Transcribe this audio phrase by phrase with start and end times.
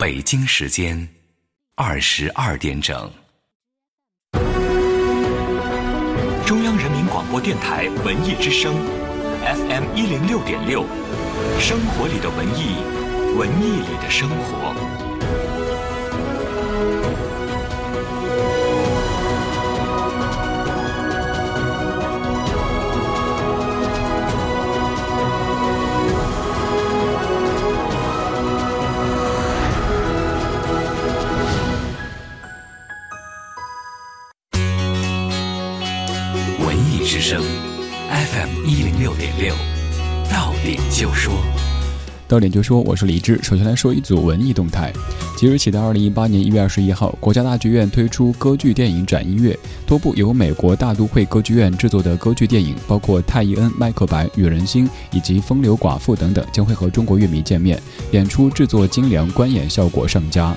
[0.00, 1.06] 北京时间
[1.74, 3.12] 二十二点整。
[6.46, 8.74] 中央人民广播电台文艺之声
[9.44, 10.86] ，FM 一零六点六，
[11.58, 12.76] 生活里的文艺，
[13.36, 14.89] 文艺里的生活。
[39.20, 39.54] 点六
[40.30, 41.34] 到点就说，
[42.26, 43.38] 到点就说，我是李志。
[43.42, 44.90] 首先来说一组文艺动态。
[45.36, 57.78] 即日起的二零一八年一月二十一号，国家大剧院推出歌剧电影展音乐，多部由美国大都会歌剧院制作的歌剧电影，包括《泰伊恩》《麦克白》《女人心》以及《风流寡妇》等等，将会和中国乐迷见面。
[58.12, 60.56] 演出制作精良，观演效果上佳。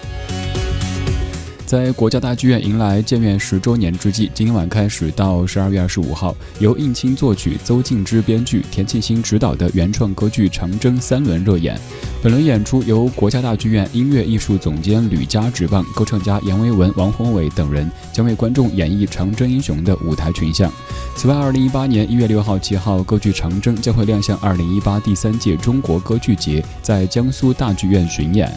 [1.74, 11.76] 在国家大剧院迎来建院十周年之际，今晚开始到十二月二十五号，由应钦作曲、邹静之编剧、田沁鑫执导的原创歌剧《长征》三轮热演。
[12.22, 20.72] 本轮演出由国家大剧院音乐艺术总监吕嘉执棒，歌唱家阎维文、王宏伟等人将为观众演绎《长征英雄》的舞台群像。
[21.16, 28.48] 此外，二零一八年一月六号、七号，歌剧《长征》将会亮相二零一八第三届中国歌剧节，在江苏大剧院巡演。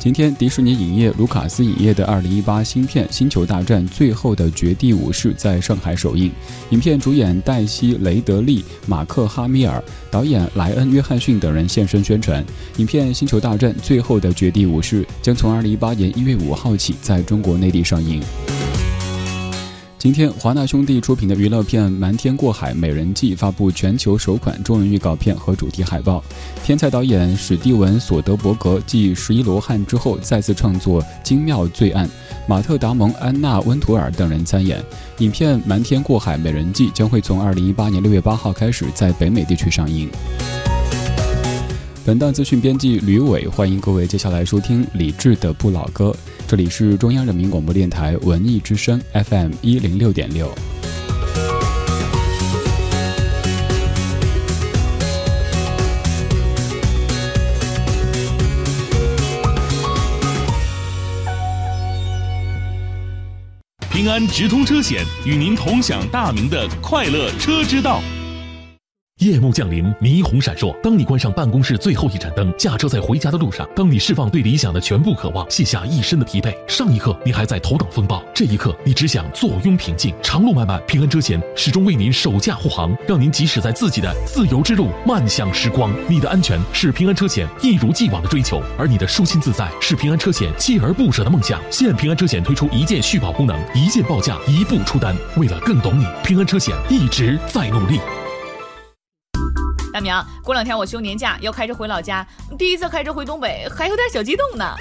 [0.00, 6.32] 今天，迪士尼影业、卢卡斯影业的2018新片《星球大战：最后的绝地武士》在上海首映。
[6.70, 12.42] 影片主演黛西·雷德利、马克·哈米尔，导演莱恩·约翰逊等人现身宣传。
[12.78, 18.22] 影片《星球大战：最后的绝地武士》将从2018年1月5号起在中国内地上映。
[20.00, 26.24] 今天，华纳兄弟出品的娱乐片《瞒天过海：美人计》发布全球首款中文预告片和主题海报。
[26.64, 32.08] 天才导演史蒂文·索德伯格继《十一罗汉》之后再次创作精妙罪案，
[32.48, 34.82] 马特·达蒙、安娜·温图尔等人参演。
[35.18, 40.08] 影片《瞒天过海：美人计》将会从二零一八年六月八号开始在北美地区上映。
[42.02, 46.16] 本档资讯编辑吕伟，欢迎各位接下来收听李志的不老歌。
[46.48, 50.50] 这里是中央人民广播电台文艺之声 FM 一零六点六。
[63.90, 68.00] 平安直通车险与您同享大明的快乐车之道。
[69.20, 70.74] 夜幕降临，霓虹闪烁。
[70.80, 80.14] 当你关上办公室最后一盏灯，驾车在回家的路上，当你释放对理想的全部渴望，卸下一身的疲惫，上一刻你还在头等风暴，这一刻你只想坐拥平静。
[80.22, 85.92] 长路漫漫，平安车险始终为您守驾护航，让您即使在自己的自由之路，漫向时光。
[86.08, 91.60] 你的安全是平安车险一如既往的追求，而你的舒心自在是平安车险锲而不舍的梦想。
[91.70, 95.14] 现平安车险推出一键续保功能，一键报价，一步出单。
[95.36, 98.00] 为了更懂你，平安车险一直在努力。
[99.92, 102.26] 大明，过两天我休年假要开车回老家，
[102.58, 104.74] 第一次开车回东北，还有点小激动呢。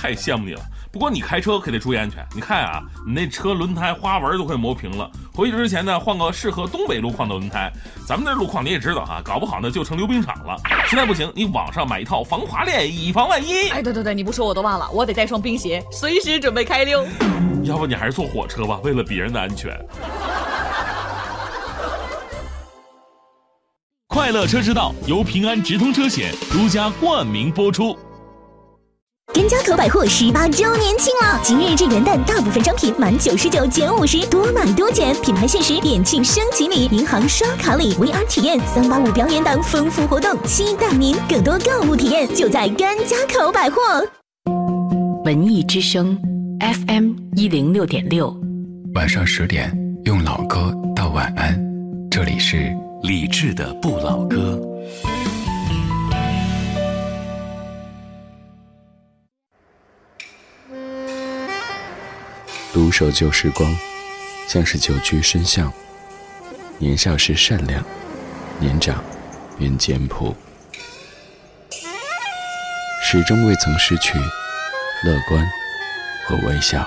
[0.00, 0.60] 太羡慕你了，
[0.92, 2.26] 不过你开车可得注意安全。
[2.34, 7.70] 你看啊，你那车轮胎花纹都快磨平了，回去之前呢，换个适合东北路况的轮胎。
[8.06, 10.56] 咱们这路况你也知道哈，搞不好呢就成溜冰场了。
[10.86, 13.68] 实在不行，你网上买一套防滑链，以防万一。
[13.70, 17.06] 哎，对对对，你不说我都忘了，我得带双冰鞋，随时准备开溜。
[17.64, 19.78] 要不你还是坐火车吧，为了别人的安全。
[24.12, 27.96] 快乐车之道由平安直通车险独家冠名播出。
[29.32, 31.40] 甘家口百货十八周年庆了！
[31.44, 41.14] 今日至元旦，大部分商品满九十九减五十，多买多减，品牌限时点庆升级礼，银行刷卡礼，VR 体验，三八五表演等丰富活动，期待您！
[41.28, 43.80] 更多购物体验就在甘家口百货。
[45.24, 46.18] 文艺之声
[46.58, 48.36] ，FM 一零六点六，
[48.96, 49.72] 晚上十点
[50.04, 51.56] 用老歌道晚安，
[52.10, 52.76] 这里是。
[53.02, 54.60] 李志的不老歌，
[62.74, 63.74] 独守旧时光，
[64.46, 65.72] 像是久居深巷。
[66.78, 67.82] 年少时善良，
[68.58, 69.02] 年长
[69.58, 70.36] 愿简朴，
[73.02, 74.18] 始终未曾失去
[75.04, 75.50] 乐观
[76.26, 76.86] 和微笑。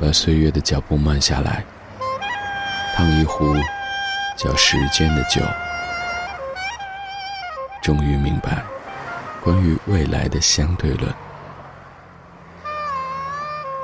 [0.00, 1.64] 把岁月的脚步慢下来。
[2.96, 3.54] 烫一壶
[4.38, 5.42] 叫时间的酒，
[7.82, 8.64] 终于明白
[9.44, 11.14] 关于未来的相对论。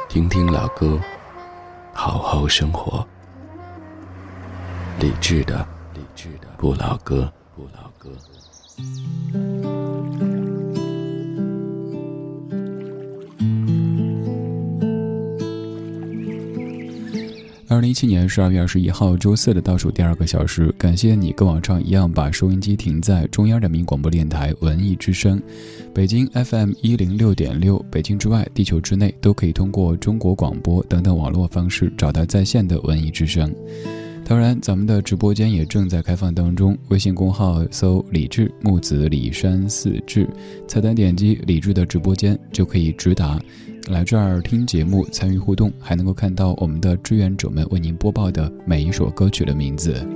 [0.08, 0.98] 听听老歌，
[1.92, 3.06] 好好生活。
[4.98, 5.58] 理智的，
[5.92, 7.32] 理智的不老歌，不老歌。
[17.72, 25.40] 二零一七年十二月二十一号周四的倒数第二个小时，感谢你跟往常一样把收音机停在中央人民广播电台文艺之声，
[25.94, 33.50] 北京 FM 一零六点六，北京之外、地球之内都可以通过中国广播等等网络方式找到在线的文艺之声。
[34.22, 40.28] 当然，咱们的直播间也正在开放当中，微信公号搜“李志木子李山四志”，
[40.68, 43.40] 菜单点击“李志”的直播间就可以直达。
[43.88, 50.06] 来这儿听节目、参与互动，还能够看到我们的志愿者们为您播报的每一首歌曲的名字。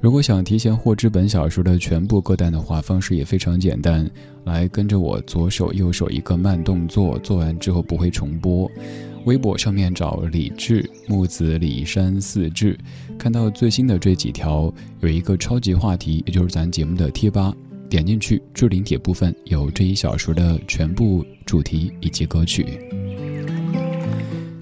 [0.00, 4.08] 如果想提前获知本小说的全部歌单的话，方式也非常简单，
[4.44, 8.70] 来跟着我左手右手一个慢动作，做完之后不会重播。
[9.24, 12.78] 微博上面找李志木子李山四志，
[13.18, 17.54] 看到最新的这几条有一个超级话题，也就是咱节目的贴吧。
[17.88, 22.66] 点进去，置顶帖部分有这一小时的全部主题以及歌曲。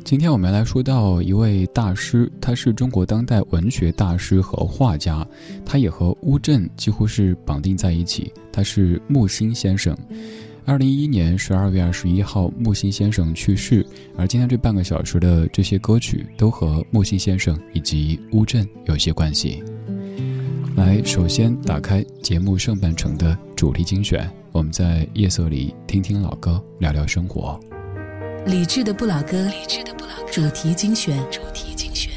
[0.04, 5.26] 今天我们来说到一位大师，他是中国当代文学大师和画家，
[5.64, 8.32] 他也和乌镇几乎是绑定在一起。
[8.52, 9.96] 他是木心先生。
[10.64, 13.84] 二零一一年十二月二十一号，木心先生去世，
[14.16, 19.60] 而今天这半个小时的这些歌曲都和木心先生以及乌镇有些关系。
[20.76, 27.58] 来，首先打开节目上半程的主题精选，我们在夜色里听听老歌，聊聊生活。
[28.44, 32.12] 理智的不老歌，理智的不老歌，主题精选，主题精选。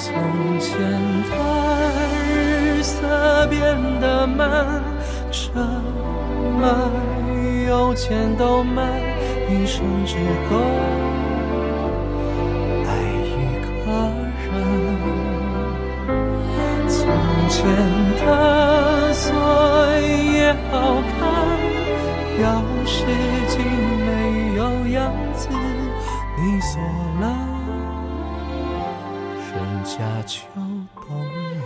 [0.00, 0.14] 从
[0.60, 0.78] 前
[1.28, 1.32] 的
[2.30, 3.60] 日色变
[4.00, 4.80] 得慢，
[5.32, 5.50] 车
[6.60, 6.68] 马
[7.66, 8.88] 邮件都慢，
[9.50, 10.14] 一生只
[10.48, 10.56] 够
[12.86, 12.88] 爱
[13.26, 13.66] 一个
[14.44, 14.46] 人。
[16.86, 16.98] 从
[17.48, 17.58] 前
[18.24, 19.26] 的锁
[20.06, 21.18] 也好看。
[22.38, 22.42] 钥
[22.86, 22.94] 匙
[29.98, 31.60] 人家就懂了。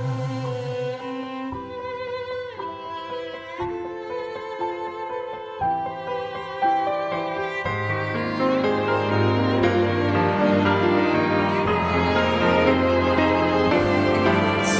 [14.65, 14.71] 从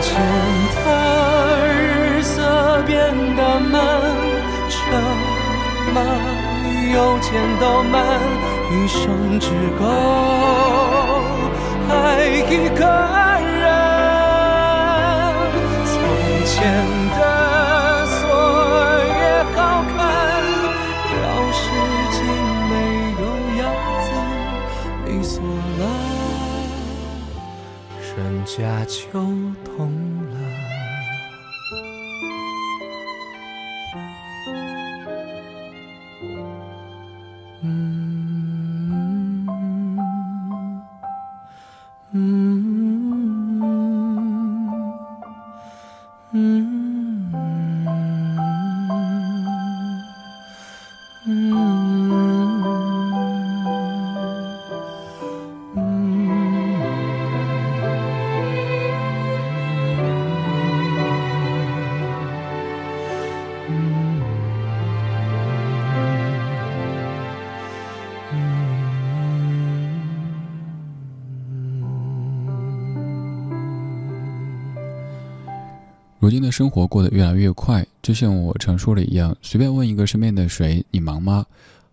[0.00, 0.10] 前
[0.84, 0.86] 的
[1.72, 2.94] 日色变
[3.34, 3.80] 得慢，
[4.70, 4.76] 车
[5.92, 5.96] 马
[6.94, 7.98] 邮件都慢，
[8.70, 9.82] 一生只够
[12.04, 12.80] 爱一个
[13.60, 13.64] 人。
[15.86, 15.92] 从
[16.44, 16.52] 前
[17.16, 17.20] 的
[18.06, 18.20] 锁
[19.06, 19.20] 也
[19.54, 19.56] 好
[19.96, 19.96] 看，
[21.14, 21.22] 钥
[21.54, 21.62] 匙
[22.12, 22.16] 精
[22.68, 22.72] 没
[23.22, 23.22] 有
[23.62, 23.62] 样
[24.02, 24.06] 子，
[25.06, 25.32] 你锁
[25.78, 25.82] 了，
[28.16, 28.50] 人家
[28.86, 28.94] 就
[76.22, 81.44] 如今的生活过得越来越快，就像我常说的一样，随便问一个身边的谁，你忙吗？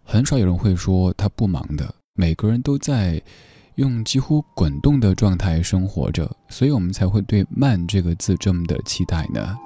[0.03, 1.91] 很少有人会说他不忙的。
[2.13, 3.19] 每个人都在
[3.77, 9.57] 用几乎滚动的状态生活着，所以我们才会对“慢”这个字这么的期待呢。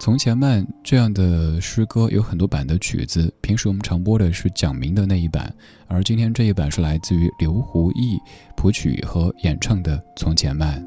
[0.00, 5.52] 从前慢这样的诗歌有很多版的曲子，平时我们常播的是蒋明的那一版，
[5.88, 8.16] 而今天这一版是来自于刘胡毅
[8.56, 10.80] 谱曲和演唱的《从前慢》。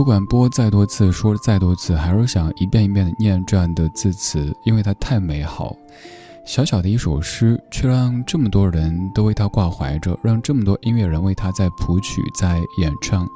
[0.00, 5.76] 不管播再多次，说再多次，还是想一遍一遍的念这样的字词，因为它太美好。
[6.46, 13.28] 小小的一首诗，却让这么多人都为它挂怀着，让这么多音乐人为它在谱曲、在演唱，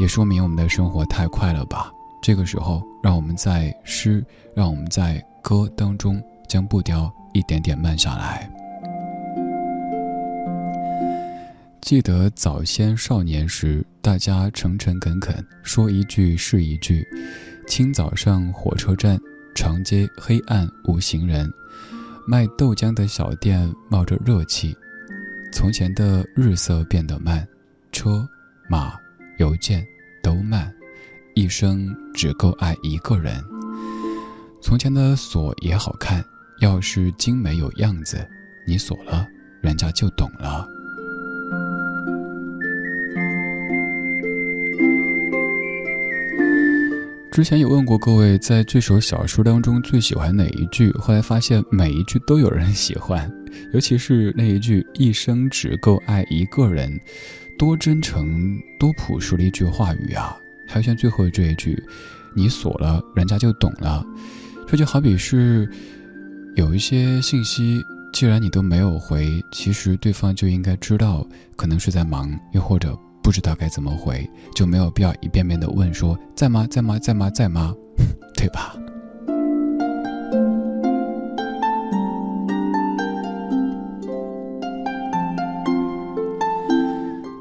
[0.00, 1.92] 也说明我们的生活太快了吧。
[2.22, 4.24] 这个时候，让我们在诗，
[4.54, 8.50] 让我们在歌当中，将步调一点点慢下来。
[11.88, 17.02] 记得早先少年时，大家诚诚恳恳，说一句是一句。
[17.66, 19.18] 清早上火车站，
[19.54, 21.50] 长街黑暗无行人，
[22.26, 24.76] 卖豆浆的小店冒着热气。
[25.50, 27.48] 从前的日色变得慢，
[27.90, 28.28] 车
[28.68, 28.92] 马
[29.38, 29.82] 邮件
[30.22, 30.70] 都慢。
[31.34, 33.42] 一生只够爱一个人。
[34.60, 36.22] 从前的锁也好看，
[36.60, 38.28] 要是精美有样子，
[38.66, 39.26] 你锁了，
[39.62, 40.68] 人家就懂了。
[47.38, 50.90] 之前有问过各位，在这首小说当中最喜欢哪一句？
[50.94, 53.32] 后来发现每一句都有人喜欢，
[53.72, 57.00] 尤其是那一句“一生只够爱一个人”，
[57.56, 60.36] 多真诚、多朴实的一句话语啊！
[60.66, 61.80] 还有像最后这一句
[62.34, 64.04] ，“你锁了，人家就懂了”，
[64.66, 65.70] 这就好比是
[66.56, 67.80] 有一些信息，
[68.12, 72.98] 既然你都没有回，其实对方就应该知道，可能是在忙，又或者。
[73.28, 77.74] 不知道该怎么回，就没有必要一遍遍的问说在吗在吗在吗在吗，
[78.34, 78.74] 对吧？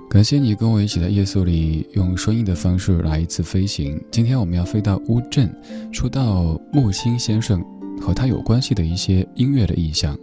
[0.10, 3.98] 感谢你跟我一起在夜色里用声音的方式来一次飞行。
[4.12, 5.50] 今天我们要飞到乌镇，
[5.94, 7.64] 说到木心先生
[8.02, 10.20] 和他有关系的一些音乐的意象。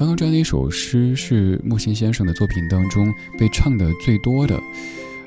[0.00, 4.58] 刚刚这样的一首诗是木心先生的作品当中被唱的最多的，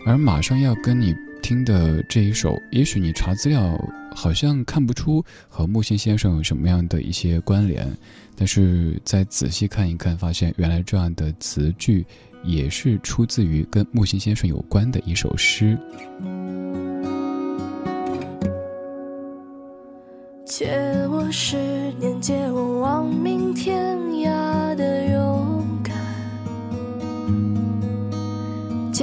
[0.04, 1.14] 而马上要跟你
[1.44, 3.80] 听的这一首，也许你查资料
[4.16, 7.88] 好像看不出和木心先生有什么样的一些关联，
[8.36, 12.04] 但是再仔细看一看，发现原来这样的词句
[12.44, 15.78] 也是出自于跟木心先生有关的一首诗。
[20.46, 20.68] 借
[21.10, 21.58] 我十
[22.00, 23.33] 年，借我亡命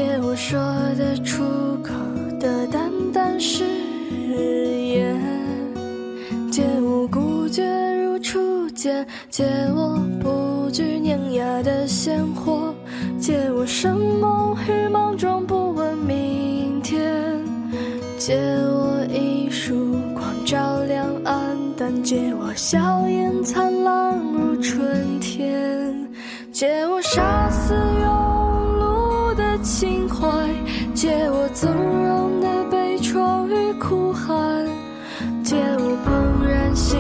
[0.01, 0.59] 借我说
[0.97, 1.45] 得出
[1.83, 1.93] 口
[2.41, 3.67] 的淡淡誓
[4.35, 5.15] 言，
[6.51, 7.63] 借我孤绝
[8.03, 12.75] 如初见，借我不惧碾压的鲜活，
[13.19, 17.39] 借我生梦与莽撞不问明天，
[18.17, 22.03] 借我一束光照亮暗淡。
[22.03, 25.95] 借我笑颜灿烂如春天，
[26.51, 27.75] 借我杀死
[29.81, 30.29] 心怀，
[30.93, 34.67] 借我纵容的悲怆与哭喊，
[35.43, 36.99] 借我怦然心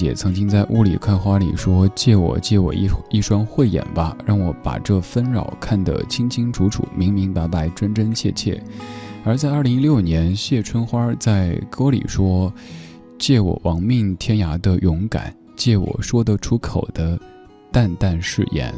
[0.00, 8.58] 姐曾经在雾里看花里说：“借我借我一一双慧眼吧，让我把这纷扰看得清清楚楚、明明白白、真真切切。”
[9.26, 12.50] 而在二零一六年，谢春花在歌里说
[13.20, 17.20] ：“借我亡命天涯的勇敢，借我说得出口的
[17.70, 18.74] 淡淡誓言。”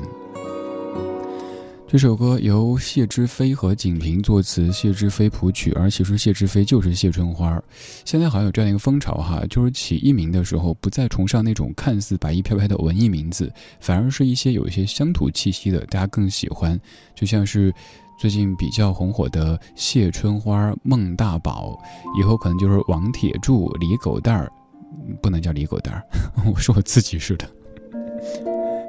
[1.92, 7.62] 这首歌由谢之飞和景平作词，谢之飞谱曲，而其实谢之飞就是谢春花。
[8.06, 16.80] 现在好像有这样一个风潮哈，就是起艺名的时候不再崇尚那种看似白衣飘飘的文艺名字，反而是一些有一些乡土气息的，大家更喜欢。
[17.14, 17.70] 就像是
[18.18, 21.78] 最近比较红火的谢春花、孟大宝，
[22.18, 24.50] 以后可能就是王铁柱、李狗蛋儿，
[25.20, 26.02] 不能叫李狗蛋儿，
[26.50, 27.46] 我说我自己似的。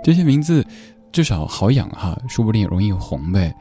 [0.01, 0.65] 这些名字。
[1.13, 3.55] 至少好养哈，说不定也容易红呗。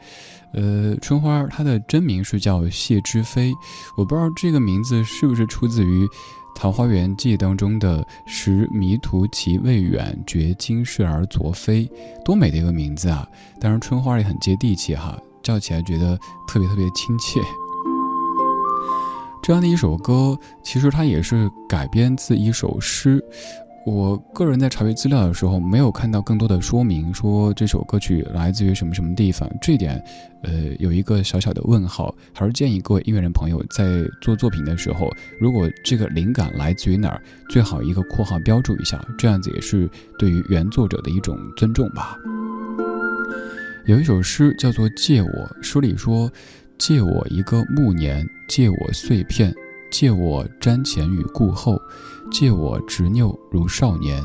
[0.53, 3.53] 呃，春花她的真名是叫谢之飞，
[3.95, 6.05] 我不知道这个名字是不是出自于
[6.55, 11.89] 《桃花源记》当中的“识迷途其未远，觉今是而昨非”，
[12.25, 13.27] 多美的一个名字啊！
[13.59, 16.17] 当然，春花也很接地气哈，叫起来觉得
[16.47, 17.39] 特别特别亲切。
[19.41, 23.23] 这样的一首歌，其实它也是改编自一首诗。
[23.85, 29.49] 我个人在查阅资料的时候，没有看到更多的说明，说这首歌曲来自于什么什么地方。
[29.61, 30.01] 这点，
[30.43, 32.15] 呃，有一个小小的问号。
[32.33, 42.17] 还是建议各位音乐人朋友在做作品的时候，如果这个灵感来自于哪儿，最好一个括号标注一下，这样子也是对于原作者的一种尊重吧。
[43.85, 45.27] 有一首诗叫做《借我》，
[45.61, 46.31] 书里说
[46.79, 49.53] ：“借我一个暮年，借我碎片，
[49.91, 51.77] 借我瞻前与顾后。”
[52.33, 54.19] 借我执拗如少年，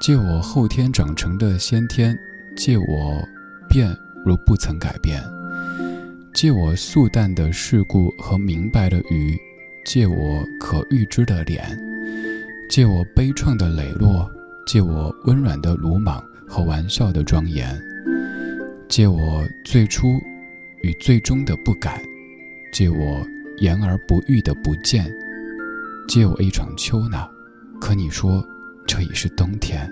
[0.00, 2.18] 借我后天长成的先天，
[2.56, 3.22] 借我
[3.68, 5.22] 变如不曾改变，
[6.34, 9.38] 借我素淡的世故和明白的语，
[9.86, 11.78] 借我可预知的脸，
[12.68, 14.28] 借我悲怆的磊落，
[14.66, 17.80] 借我温软的鲁莽和玩笑的庄严，
[18.88, 20.20] 借我最初
[20.82, 22.02] 与最终的不敢，
[22.72, 23.24] 借我
[23.58, 25.08] 言而不喻的不见。
[26.10, 27.24] 借我一场秋呢，
[27.80, 28.44] 可你说
[28.84, 29.88] 这已是冬天。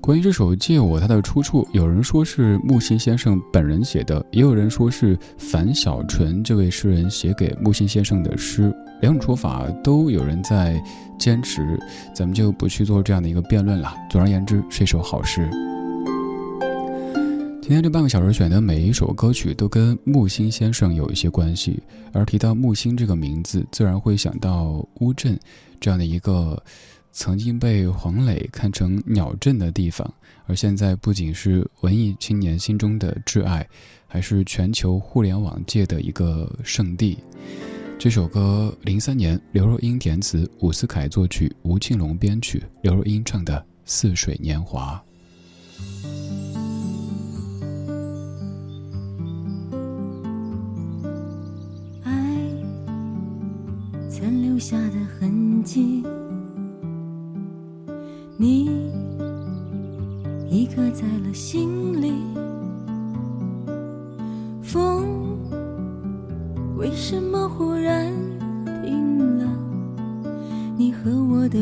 [0.00, 8.74] 关于这首《借我》，它的出处，有人说是木心先生本人写的，也有人说是樊小纯这位诗人写给木心先生的诗。
[9.02, 10.82] 两种说法都有人在
[11.18, 11.78] 坚持，
[12.14, 13.92] 咱们就不去做这样的一个辩论了。
[14.08, 15.50] 总而言之，是一首好诗。
[17.62, 21.80] 今天这半个小时选的每一首歌曲都跟木心先生有一些关系，
[22.12, 25.38] 而提到木心这个名字，自然会想到乌镇
[25.78, 26.60] 这样的一个
[27.12, 30.12] 曾经被黄磊看成鸟镇的地方，
[30.46, 33.64] 而现在不仅是文艺青年心中的挚爱，
[34.08, 37.18] 还是全球互联网界的一个圣地。
[37.98, 45.00] 这首歌零三年刘若英填词，伍思凯作曲，吴庆隆编曲，刘若英唱的《似水年华》。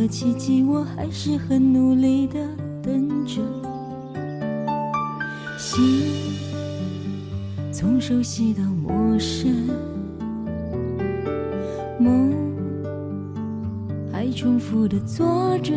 [0.08, 2.40] 奇迹，我还是很努力的
[2.82, 3.42] 等着。
[5.58, 5.82] 心
[7.72, 9.68] 从熟悉到陌生，
[11.98, 12.32] 梦
[14.12, 14.28] 还。
[14.38, 15.74] 重复的做着，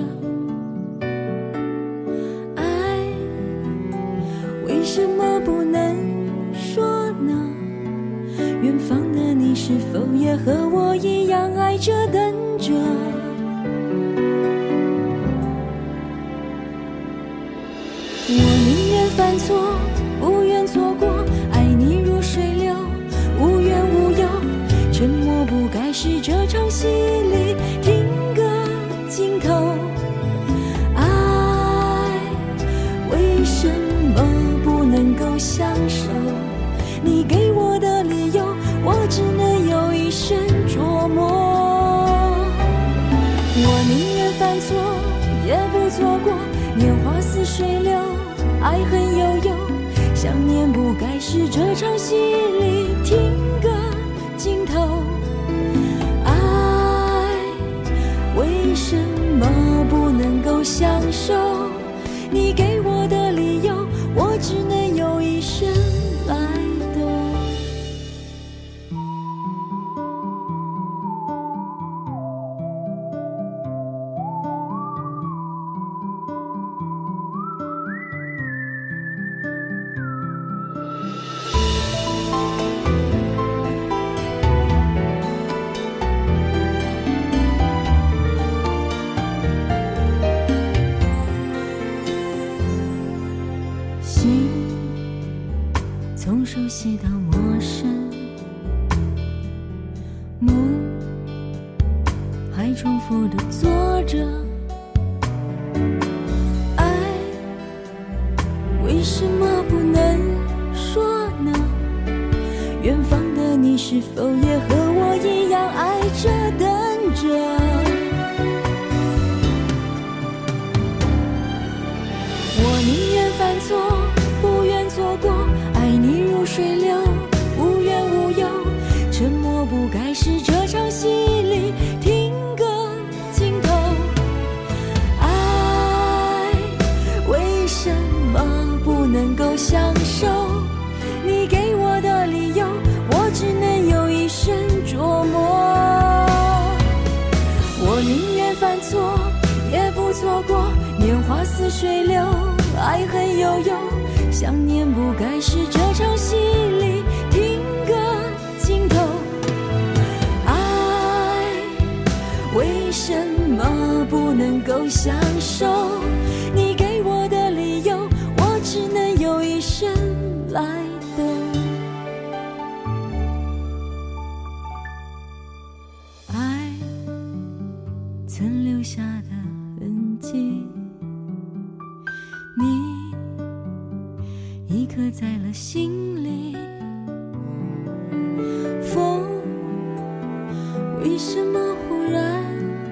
[191.12, 192.42] 为什么忽然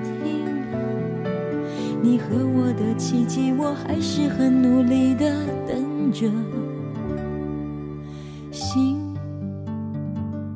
[0.03, 1.29] 停了？
[2.01, 5.33] 你和我的奇迹，我还是很努力的
[5.65, 6.29] 等着。
[8.51, 8.99] 心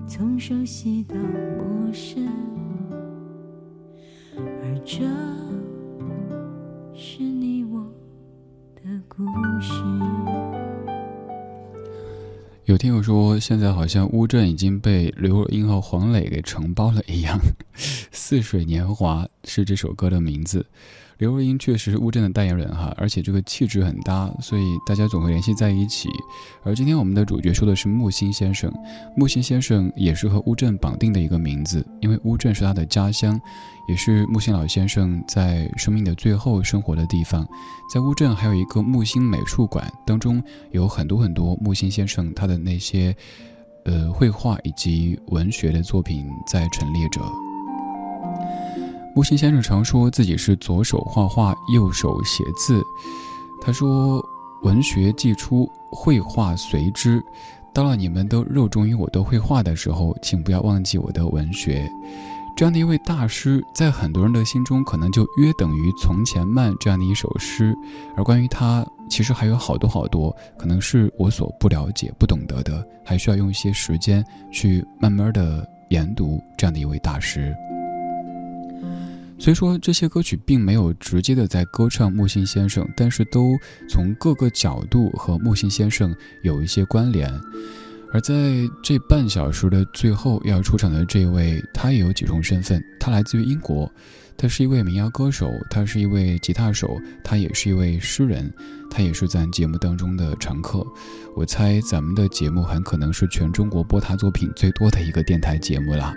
[0.06, 2.28] 从熟悉到陌生。
[4.36, 5.06] 而这
[12.74, 17.40] 有听友说，现在好像乌镇已经被刘若英和黄磊给承包了一样。
[18.12, 20.66] 似水年华是这首歌的名字。
[21.18, 26.10] 刘若英确实是乌镇的代言人哈，而且这个气质很搭，所以大家总会联系在一起。
[26.64, 28.72] 而今天我们的主角说的是木心先生，
[29.16, 33.40] 木心先生也是和乌镇绑定的一个名字，因为乌镇是他的家乡，
[33.88, 37.48] 也是木心老先生在生命的最后生活的地方。
[37.94, 43.16] 在乌镇还有一个木心美术馆，当中有很多很多木心先生他的那些，
[43.86, 47.22] 呃，绘画以及文学的作品在陈列着。
[49.16, 52.84] 木心先生常说自己是左手画画，右手写字。
[53.62, 54.20] 他说
[54.64, 57.24] ：“文学既出，绘画随之。
[57.74, 61.88] 到了你们都热衷于我的绘画的时候，请不要忘记我的文学。”
[62.58, 67.76] 这样的一位大师，在很多人的心中，可能就约等于《从前慢》这样的一首诗。
[68.16, 77.56] 而关于他，其实还有好多好多，可能是我所不了解、不懂得的，还需要用一些时间去慢慢的研读这样的一位大师。
[79.44, 83.52] 虽说，这些歌曲并没有直接的在歌唱木心先生，但是都
[83.90, 87.30] 从各个角度和木心先生有一些关联。
[88.14, 88.34] 而在
[88.82, 93.92] 这半小时的最后要出场的这位，他也有几重身份，他来自于英国，
[94.38, 98.50] 他是一位民谣歌手，他是一位吉他手，他也是一位诗人，
[98.90, 100.88] 他也是咱节目当中的常客。
[101.36, 106.14] 我猜咱们的节目很可能是全中国播他作品最多的一个电台节目了。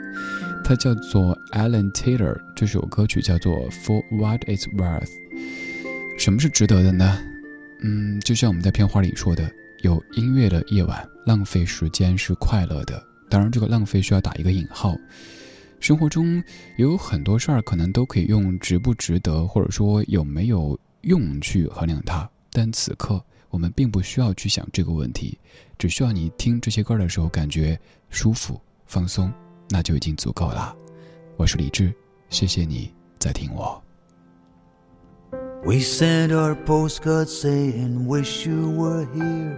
[0.68, 5.12] 他叫做 Alan Taylor，这首歌曲叫做 For What It's Worth。
[6.18, 7.20] 什么是值得的呢？
[7.82, 9.48] 嗯，就像我们在片花里说的，
[9.82, 13.00] 有音乐的夜晚，浪费时间是快乐的。
[13.30, 14.96] 当然，这个浪费需要打一个引号。
[15.78, 16.42] 生活中
[16.78, 22.28] 有很多事儿，可能都可以用值不值得，或者说有没有用去衡量它。
[22.50, 25.38] 但此刻，我们并不需要去想这个问题，
[25.78, 27.78] 只需要你听这些歌的时候感觉
[28.10, 29.32] 舒服、放松。
[29.69, 30.75] 那就已经足够了。
[31.37, 31.93] 我是李志，
[32.29, 33.81] 谢谢你在听我。
[35.63, 39.57] We sent our postcards saying, Wish you were here.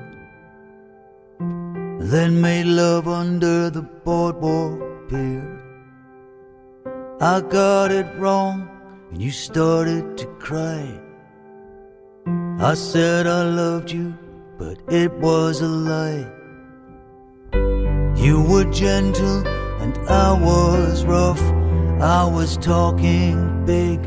[1.99, 5.41] Then made love under the boardwalk pier.
[7.21, 8.67] I got it wrong,
[9.11, 10.83] and you started to cry.
[12.59, 14.13] I said I loved you,
[14.57, 16.27] but it was a lie.
[18.15, 19.43] You were gentle
[19.88, 21.40] and I was rough.
[22.00, 24.04] I was talking big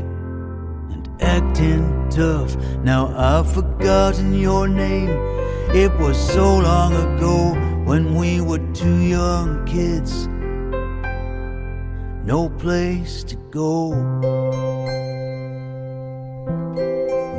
[0.92, 2.56] and acting tough.
[2.84, 5.10] Now I've forgotten your name.
[5.74, 10.28] It was so long ago when we were two young kids.
[12.24, 13.92] No place to go.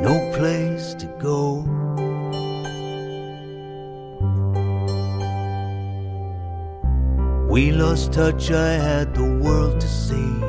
[0.02, 1.83] No place to go.
[7.54, 10.42] We lost touch, I had the world to see.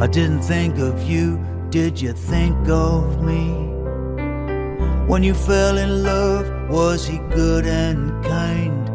[0.00, 3.50] I didn't think of you, did you think of me?
[5.08, 8.88] When you fell in love, was he good and kind?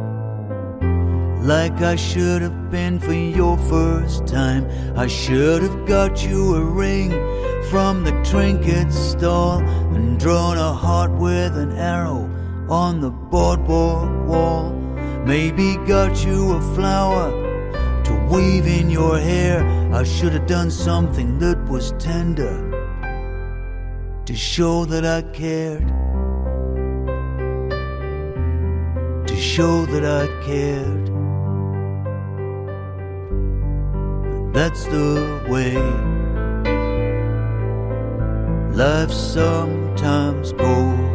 [1.46, 4.66] Like I should have been for your first time.
[4.96, 7.12] I should have got you a ring
[7.70, 9.60] from the trinket stall
[9.94, 12.30] and drawn a heart with an arrow
[12.70, 14.79] on the boardwalk wall.
[15.26, 17.32] Maybe got you a flower
[18.04, 19.64] to weave in your hair.
[19.94, 22.56] I should have done something that was tender
[24.26, 25.88] to show that I cared.
[29.28, 31.08] To show that I cared.
[34.54, 36.10] That's the way.
[38.80, 41.09] life sometimes goes.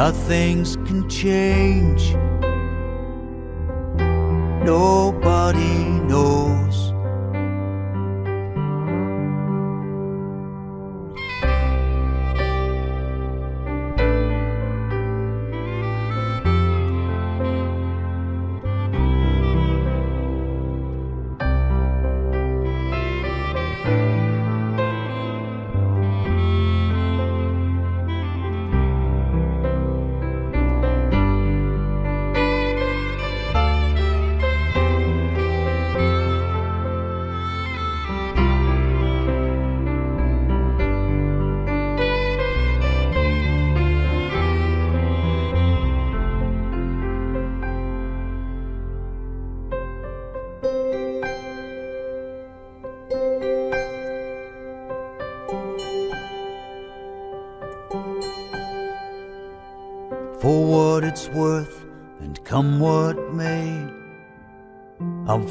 [0.00, 2.14] How things can change,
[4.64, 5.76] nobody
[6.08, 6.94] knows.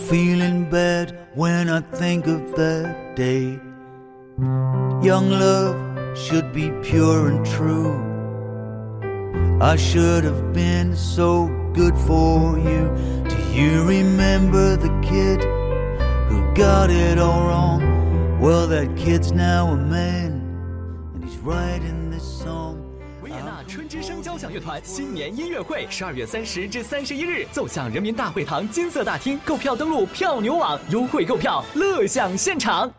[0.08, 3.60] Feeling bad when I think of that day.
[5.04, 7.94] Young love should be pure and true.
[9.62, 12.84] I should have been so good for you.
[13.28, 15.44] Do you remember the kid
[16.30, 18.40] who got it all wrong?
[18.40, 20.32] Well, that kid's now a man,
[21.14, 21.99] and he's writing
[24.40, 29.38] 响乐团新年音乐会，十二月三十至三十一日，奏响人民大会堂金色大厅。
[29.44, 32.90] 购票登录票牛网，优惠购票，乐享现场。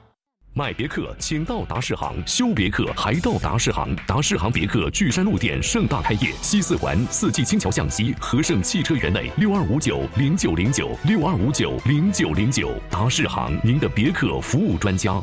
[0.53, 3.97] 买别克，请到达世行；修别克，还到达世行。
[4.07, 12.71] 达世行别克巨山路店盛大开业，西四环四季青桥向西，和盛汽车园内六二五九零九零九六二五九零九零九。
[12.91, 15.23] 达世行，您的别克服务专家。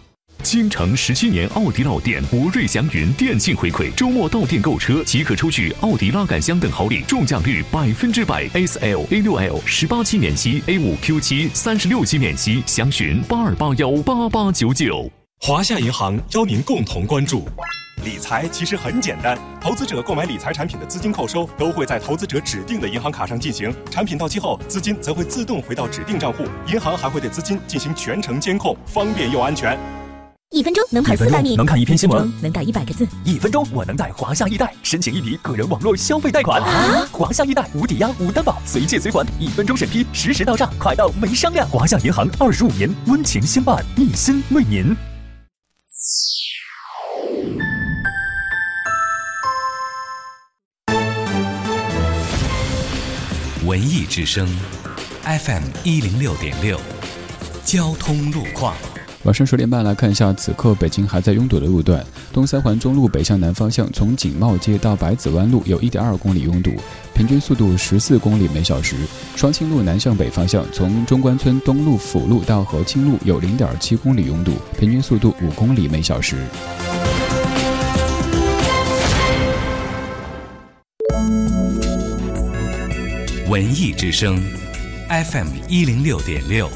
[0.49, 8.47] 京城十七年奥迪老店吴瑞祥云电信回馈，周末到店购车即可抽取奥迪拉杆箱等好礼，中奖率百分之百。
[8.53, 15.11] S L A 六 L 十八期免息，A 五 Q 七三十六期免息，详询八二八幺八八九九。
[15.41, 17.45] 华夏银行邀您共同关注。
[18.05, 29.77] 理财其实很简单，投资者购买理财产品的资金扣收都会在投资者指定的银行卡上进行，产品到期后，资金则会自动回到指定账户，银行还会对资金进行全程监控，方便又安全。
[30.51, 33.05] 一分钟能跑四百米，能看一篇新闻，能打一百个字。
[33.25, 36.63] 一分钟，我能在华夏易贷申请一笔个人网络消费贷款。
[37.11, 41.67] 华夏易贷无抵押、无担保，随借随还，一分钟审批，实时到账，快到没商量。
[41.67, 44.95] 华夏银行二十五年温情相伴，一心为您。
[53.65, 54.47] 文艺之声
[55.23, 56.79] ，FM 一零六点六，
[57.65, 58.73] 交通路况。
[59.23, 66.71] 晚上十点半来看一下，此刻北京还在拥堵的路段：东三环中路北向南方向，从景茂街到百子湾路有一点二公里拥堵，
[67.13, 68.95] 平均速度十四公里每小时；
[69.35, 76.37] 双清路南向北方向，从中关村东路辅路到和清路有零点七公里拥堵，平均速度五公里每小时。
[83.49, 84.41] 文艺之声
[85.09, 86.69] ，FM 一零六点六，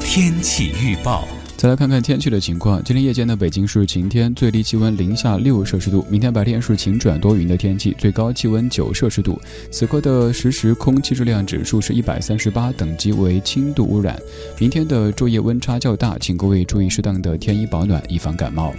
[0.00, 1.26] 天气预报。
[1.64, 2.84] 再来看看天气的情况。
[2.84, 6.04] 今天夜间的北京是晴天，最低气温零下六摄氏度。
[6.10, 9.40] 明天白天是晴转多云的天气，最高气温九摄氏度。
[9.70, 14.20] 此刻的实时空气质量指数是一百三十八，等级为轻度污染。
[14.58, 18.70] 明天的昼夜温差较大，请各位注意适当的添衣保暖，以防感冒。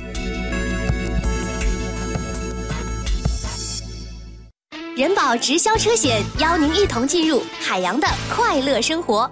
[4.95, 9.27] 人保直销车险邀您一同进入海洋的快乐生活。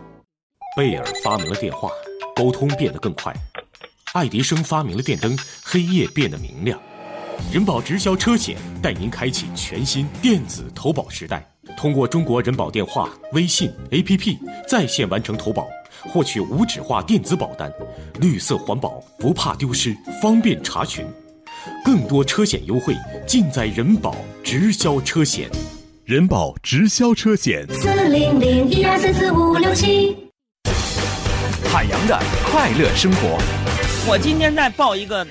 [0.76, 1.88] 贝尔发明了电话，
[2.36, 3.32] 沟通变得更快；
[4.14, 6.80] 爱迪生发明了电灯，黑夜变得明亮。
[7.52, 15.68] 人保直销车险带您开启全新电子投保时代，通过中国人保电话、微信、APP 在线完成投保，
[16.02, 17.72] 获取无纸化电子保单，
[18.20, 21.06] 绿色环保，不怕丢失，方便查询。
[21.84, 22.96] 更多车险优惠
[23.28, 25.50] 尽在人保直销车险。
[26.06, 30.33] 人保直销车险，四零零一二三四五六七。
[31.74, 33.36] 海洋的快乐生活。
[34.08, 35.26] 我今天再报一个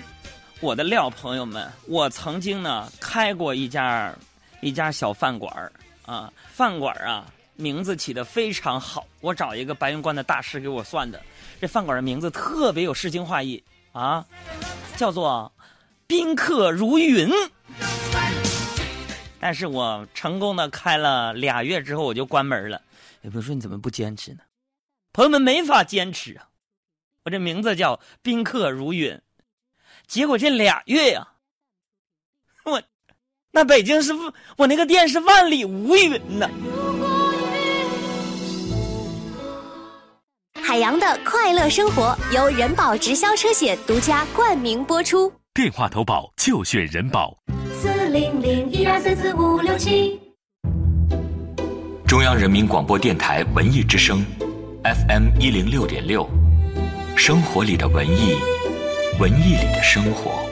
[0.58, 4.12] 我的料，朋友们，我曾经呢开过一家
[4.60, 5.70] 一家小饭馆儿
[6.04, 11.22] 啊，饭馆儿啊名字起的非常好，我找一个白云观的大师给我算的，
[11.60, 14.26] 这饭馆的名字特别有诗情画意啊，
[14.96, 15.50] 叫做。
[16.08, 17.30] 宾客如云，
[19.40, 22.82] 但是我成功的开了俩月之后，我就关门了。
[23.22, 24.40] 有朋友说你怎么不坚持呢？
[25.12, 26.48] 朋友们没法坚持啊！
[27.24, 29.20] 我这名字叫宾客如云，
[30.06, 31.28] 结果这俩月呀，
[32.64, 32.82] 我
[33.50, 34.12] 那北京是
[34.56, 36.48] 我那个店是万里无云呐。
[40.54, 45.30] 海洋的快乐生活由人保直销车险独家冠名播出。
[45.52, 47.36] 电话投保就选人保。
[47.74, 50.18] 四零零一二三四五六七。
[52.08, 54.24] 中央人民广播电台文艺之声
[54.84, 56.28] ，FM 一零六点六，
[57.16, 58.34] 生活里的文艺，
[59.20, 60.51] 文艺里的生活。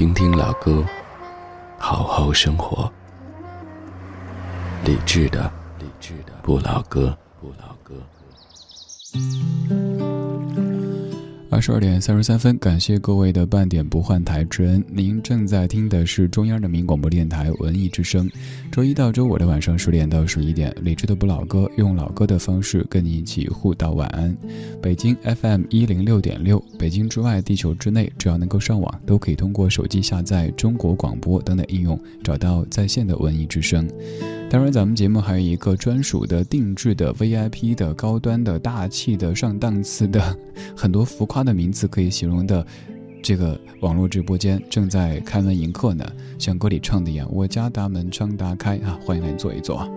[0.00, 0.82] 听听老歌，
[1.78, 2.90] 好好生活。
[4.82, 7.92] 理智的，理智的不老歌，不老歌。
[11.50, 14.82] 二十二点三十三分，感谢各位的半点不换台之恩。
[14.88, 18.30] 您正在听的是中央人民广播电台文艺之声。
[18.70, 24.34] 周一到周五的晚上十点到十一点，理智的不老歌，用老歌的方式跟你一起互道晚安。
[24.80, 33.88] 北京 FM 一零六点六，北京之外，地球之内，只要能够上网，都可以通过手机下载中国广播等等应用，找到在线的文艺之声。
[34.48, 40.36] 当然，咱们节目还有一个专属的、定制的、VIP 的、高端的、大气的、上档次的，
[40.76, 42.66] 很多浮夸他的名字可以形容的，
[43.22, 46.04] 这个网络直播间正在开门迎客呢。
[46.38, 49.90] 像歌里唱的一样，我家大门常打开啊，欢迎来坐一坐。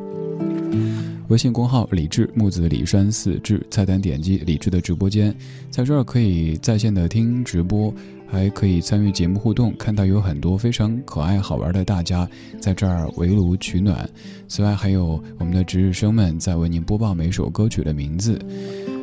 [1.27, 5.35] 微信公号李志木子李山四志，菜单点击李志的直播间，
[5.69, 7.93] 在这儿可以在线的听直播。
[8.33, 12.27] 还可以参与节目互动，看到有很多非常可爱好玩的大家
[12.59, 14.09] 在这儿围炉取暖。
[14.47, 18.43] 此外，还有我们的值日生们在为您播报每首歌曲的名字。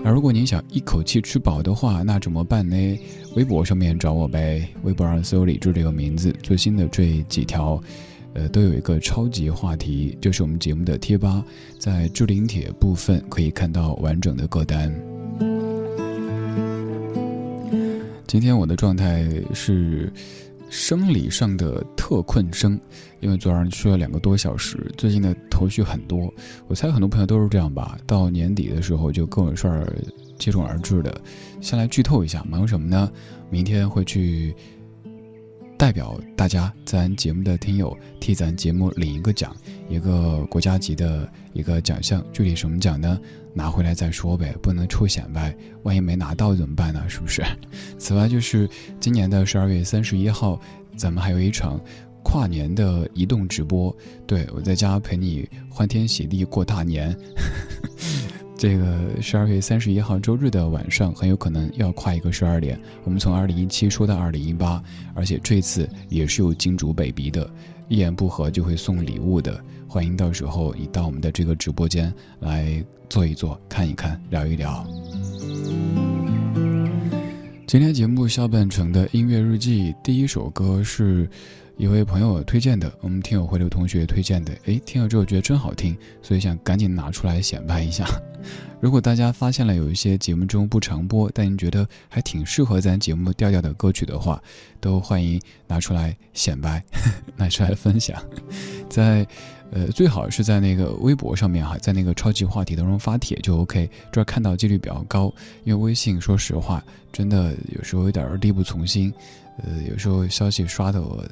[0.05, 2.99] 而如果您想一口气吃饱的话，那怎么办呢？
[3.37, 7.81] 微博上面找我呗，微博上搜“李志”这个名字，最新的这几条，
[8.35, 11.45] 呃，都有一个超级话题，就是我们节目的贴吧，
[11.79, 14.93] 在置顶帖部分可以看到完整的歌单。
[18.31, 20.09] 今天我的状态是
[20.69, 22.81] 生理上的特困生，
[23.19, 26.33] 因为昨晚睡了两个多小时，最近的头绪很多。
[26.69, 29.93] 我猜很多朋友都是这样吧，到年底的时候就各种事儿
[30.39, 31.21] 接踵而至的。
[31.61, 33.11] 先来剧透一下，忙什么呢？
[33.51, 34.55] 明天会去
[35.77, 39.53] 代表大家，咱节目的听友替咱节目领一个奖，
[39.89, 42.25] 一个国家级的一个奖项。
[42.33, 43.21] 具体什么奖呢？
[43.53, 45.55] 拿回来再说呗，不能臭显摆。
[45.83, 47.03] 万一没拿到怎么办呢？
[47.09, 47.43] 是不是？
[47.99, 50.61] 此外，就是今年的十二月三十一号，
[50.97, 51.81] 咱们还有一场
[52.23, 53.95] 跨年的移动直播。
[54.27, 57.17] 对我在家陪你欢天喜地过大年。
[58.57, 62.79] 这个十二月三十一号周日的晚上，很有可能要跨一个十二点。
[63.05, 64.83] 我们从二零一七说到二零一八，
[65.15, 67.51] 而且这次也是有金主 baby 的，
[67.89, 69.59] 一言不合就会送礼物的。
[69.89, 74.87] 欢迎到时候你到我们的这个直播间来坐一坐，看一看，聊一聊。
[77.67, 81.29] 今天节目下半程的音乐日记，第一首歌是
[81.77, 84.53] 一位朋友推荐的，我们听友会的同学推荐的。
[84.67, 88.07] 诶，听了之后觉得真好听，所以想赶紧拿出来显摆一下。
[88.81, 94.41] 如果大家发现了有一些节目中不常播，但您觉得还挺适合咱节目调调的歌曲的话，
[94.81, 96.83] 都欢迎拿出来显摆，
[97.37, 98.23] 拿出来分享，
[98.89, 99.27] 在。
[99.73, 105.33] 呃，最好是在那个微博上面哈，在那个超级话题当中发帖就 OK，这儿看到几率比较高。
[105.65, 109.13] 因为微信，说实话，真的有时候有点力不从心，
[109.59, 111.25] 呃，有时候消息刷的我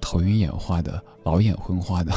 [0.00, 2.12] 头晕眼花的，老眼昏花的。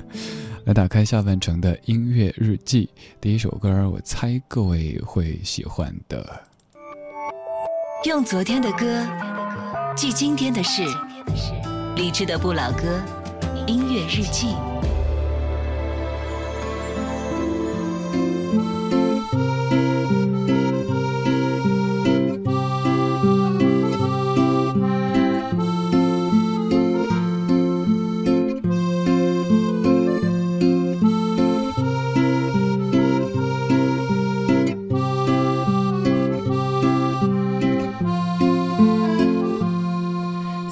[0.64, 2.88] 来打开下半程的音乐日记，
[3.20, 6.42] 第一首歌，我猜各位会喜欢的。
[8.04, 9.06] 用昨天的歌
[9.94, 10.82] 记今天的事，
[11.94, 13.00] 理智的不老歌，
[13.66, 14.54] 音乐日记。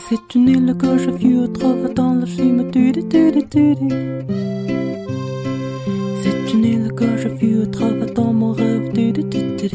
[0.09, 2.71] C'est une île que je au trouve dans le film.
[2.71, 3.75] du- du-.
[6.23, 7.29] C'est une île que je
[7.63, 8.91] au trouve dans mon rêve.
[8.93, 9.71] du- du-.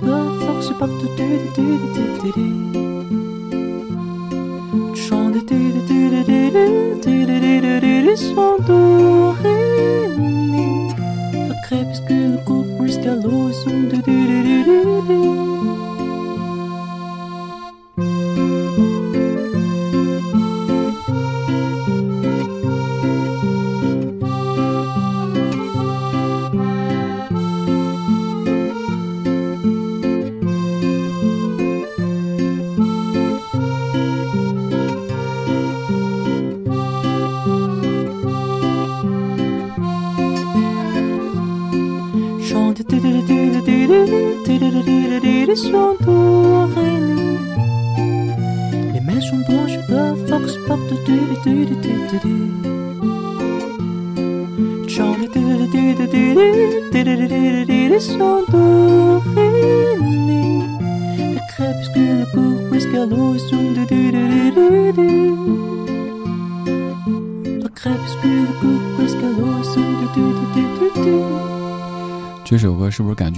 [0.08, 1.08] ma force partout.
[4.94, 5.68] Chanter
[8.16, 10.88] son do, ré, mi.
[11.48, 13.88] Le crépuscule coupe jusqu'à l'eau, son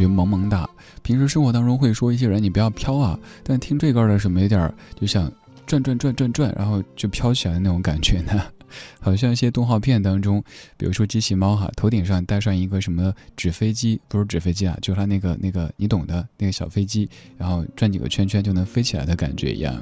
[0.01, 0.69] 觉萌萌哒？
[1.03, 5.31] 平时生活当中会说一些人你不要飘啊，但听这歌的时候没点就想
[5.67, 8.43] 转转转转转，然后就飘起来的那种感觉呢？
[9.01, 10.43] 好像一些动画片当中，
[10.77, 19.75] 比如说机器猫哈，头顶上带上一个什么纸飞机，不是纸飞机啊，就是它那个那个你懂的那个小飞机，然后转几个圈圈就能飞起来的感觉一样。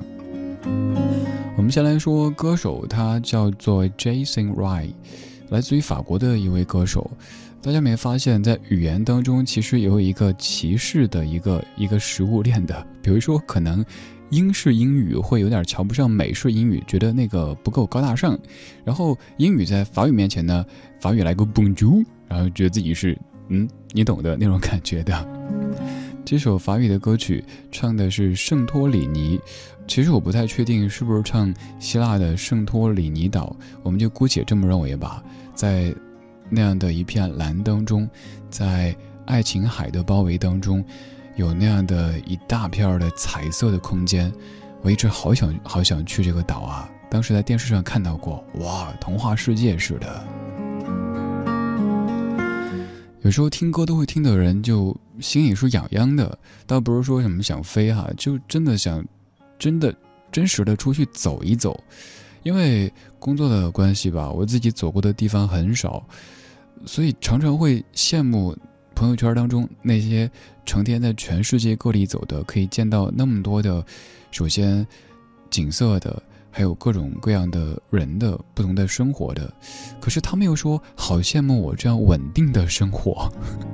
[1.57, 4.93] 我们先来说歌手，他叫做 Jason Rai，
[5.51, 7.11] 来自于法国的一位歌手。
[7.61, 13.85] 大家没发现，在语言当中其实有一个歧视的一个一个食物链的，比如说可能
[14.31, 18.39] 英式英语会有点瞧不上美式英语，觉得那个不够高大上，
[18.85, 20.65] 然后英语在法语面前呢，
[21.01, 25.29] 法语来个 Bonjour，然后觉得自己是嗯你懂的那种感觉的。
[26.25, 29.39] 这首法语的歌曲唱的是圣托里尼，
[29.87, 35.23] 其实我不太确定是不是唱希腊的圣托里尼岛，我们就姑且这么认为吧，
[35.55, 35.93] 在。
[36.51, 38.09] 那样的一片蓝当中，
[38.51, 38.97] 在
[39.27, 40.85] 爱琴海的包围当中，
[41.37, 44.33] 有那样的一大片的彩色的空间。
[44.83, 46.89] 我一直好想好想去这个岛啊！
[47.11, 50.25] 当时在电视上看到过，哇，童话世界似的。
[53.23, 59.05] 有时候听歌都会听的人，就心里是痒痒的，倒不是说什么想飞哈，就真的想，
[59.59, 59.93] 真的
[60.31, 61.83] 真实的出去走一走。
[62.45, 66.07] 因为工作的关系吧，我自己走过的地方很少，
[66.85, 68.57] 所以常常会羡慕
[68.95, 70.31] 朋友圈当中那些
[70.65, 73.85] 成天在全世界各地走的，可以见到那么多的，
[74.31, 74.87] 首先
[75.51, 76.23] 景色的。
[76.51, 79.53] 还有各种各样的人的不同的生活的，
[80.01, 83.31] 可是他们又说好羡慕我这样稳定的生活，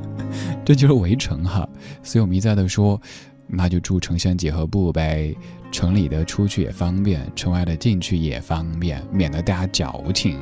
[0.67, 1.67] 这就是围城哈。
[2.03, 3.01] 所以我们一再的说，
[3.47, 5.35] 那就住城乡结合部呗，
[5.73, 10.39] 城里的出去也方便，城外的进去也方便，免得大家矫情。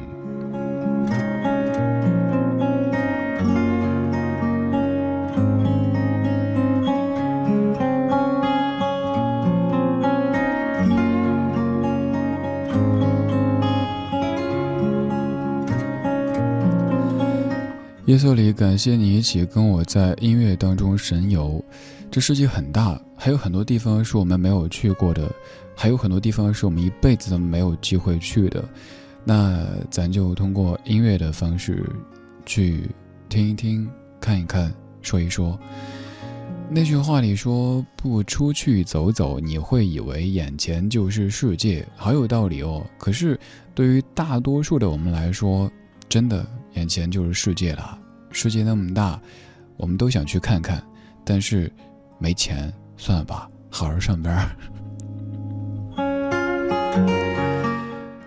[18.07, 21.65] 夜色里，感谢你一起跟我在音乐当中神游。
[22.11, 25.31] 这世界很大，还有很多地方是我们没有去过的，
[25.77, 28.65] 还有很多地方是我们一辈子都没有机会去的。
[29.25, 31.89] 那咱就通过音乐的方式，
[32.45, 32.91] 去
[33.29, 33.89] 听一听，
[34.21, 35.57] 看一看，说一说。
[36.69, 42.85] 那句话里说：“不出去走走，你会以为眼前就是世界。”好有道理哦。
[42.99, 43.39] 可是
[43.77, 45.71] 对于大多数的我们来说，
[46.09, 46.45] 真的
[46.75, 47.99] 眼前就是世界了。
[48.31, 49.21] 世界那么大，
[49.77, 50.83] 我们都想去看看，
[51.25, 51.71] 但是
[52.19, 54.49] 没钱，算了吧，好好上班。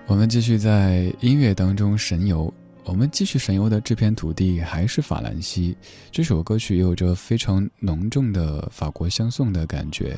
[0.08, 5.76] 我们继续在音乐当中神游，我们继续神游的这片土地还是法兰西。
[6.12, 10.18] 这首歌曲有着非常浓重的法国相送的感觉，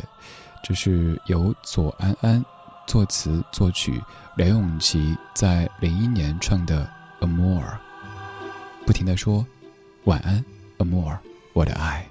[0.62, 2.44] 这是由左安安
[2.86, 4.02] 作词作曲，
[4.36, 6.88] 梁咏琪在零一年唱的
[7.26, 7.62] 《Amour》，
[8.88, 9.46] 不停的说。
[10.06, 10.44] 晚安
[10.78, 11.18] ，Amor，
[11.52, 12.08] 我的爱。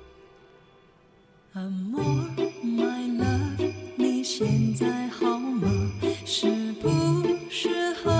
[3.96, 5.90] 你现在好吗？
[6.26, 6.90] 是不
[7.48, 8.10] 是和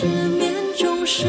[0.00, 1.26] 失眠中失。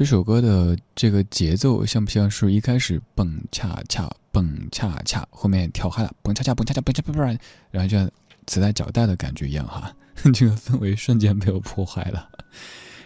[0.00, 7.38] 这首歌的这个节奏像不像是一开始蹦恰恰蹦恰恰，后面跳嗨了蹦恰恰蹦恰恰蹦恰恰，
[7.70, 8.10] 然后就像
[8.46, 9.94] 磁带脚带的感觉一样哈，
[10.32, 12.26] 这个氛围瞬间被我破坏了。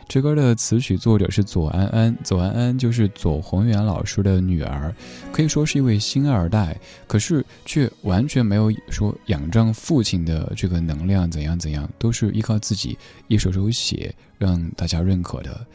[0.06, 4.94] 这歌的词曲作者是左安安，左安安就是左宏元老师的女儿，
[5.32, 6.78] 可以说是一位星二代，
[7.08, 15.66] 可是却完全没有说仰仗父亲的这个能量怎样怎样，都是依靠自己一首首写让大家认可的。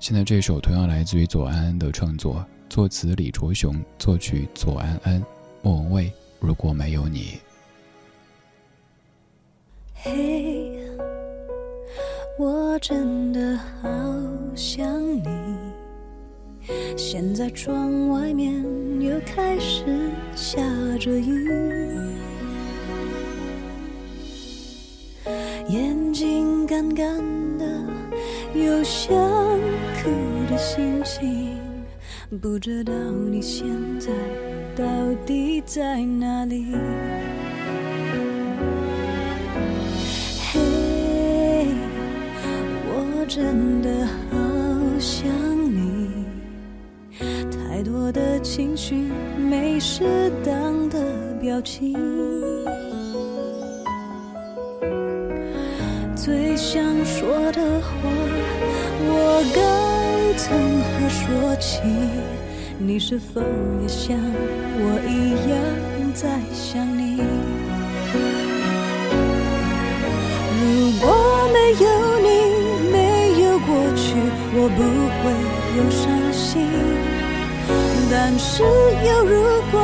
[0.00, 5.20] 现在这首同样来自于左安安的创作，作词李卓雄，作曲左安安，
[5.60, 6.12] 莫文蔚。
[6.38, 7.40] 如果没有你，
[9.94, 10.78] 嘿，
[12.38, 13.88] 我真的好
[14.54, 15.24] 想你。
[16.96, 18.54] 现在窗外面
[19.00, 19.84] 又开始
[20.36, 20.62] 下
[21.00, 21.50] 着雨，
[25.68, 27.18] 眼睛干干
[27.58, 27.82] 的，
[28.64, 29.14] 有想
[30.02, 30.10] 哭
[30.50, 31.56] 的心情。
[32.42, 32.92] 不知道
[33.30, 33.66] 你现
[33.98, 34.10] 在
[34.76, 34.84] 到
[35.24, 36.74] 底在哪里？
[40.52, 40.60] 嘿，
[42.86, 44.36] 我真的好
[44.98, 45.26] 想
[45.74, 46.10] 你，
[47.50, 48.94] 太多的情绪
[49.38, 50.98] 没适当的
[51.40, 51.94] 表情，
[56.18, 57.90] 最想说的话，
[59.00, 59.62] 我该
[60.36, 60.50] 从
[60.82, 61.80] 何说起？
[62.76, 63.40] 你是否
[63.80, 65.56] 也像我一样
[66.12, 67.22] 在想你？
[70.58, 71.86] 如果没有
[72.18, 72.28] 你，
[72.90, 72.96] 没
[73.44, 74.18] 有过去，
[74.54, 74.82] 我不
[75.22, 75.30] 会
[75.78, 76.02] 有伤
[76.32, 76.66] 心。
[78.10, 79.78] 但是有如果，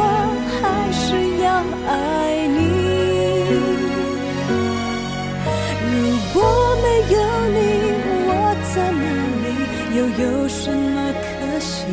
[0.61, 1.15] 还是
[1.45, 2.44] 要爱
[10.19, 11.87] 有什么可惜？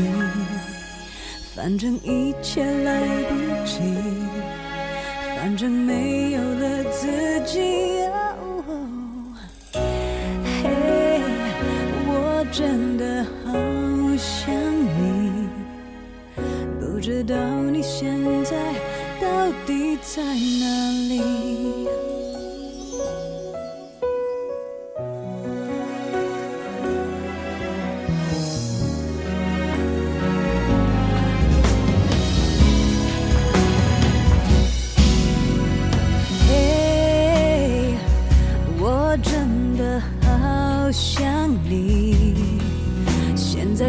[1.55, 3.79] 反正一切来不及，
[5.35, 7.07] 反正没有了自
[7.45, 7.59] 己。
[10.63, 11.21] 嘿，
[12.07, 13.51] 我真的好
[14.17, 14.53] 想
[14.97, 15.49] 你，
[16.79, 17.35] 不知道
[17.71, 18.55] 你现在
[19.19, 21.40] 到底在哪里。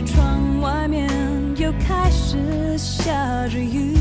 [0.05, 1.09] 窗外面
[1.57, 3.13] 又开始下
[3.49, 3.97] 着雨，